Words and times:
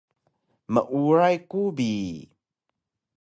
Meuray 0.73 1.37
ku 1.49 1.61
bi 1.75 1.89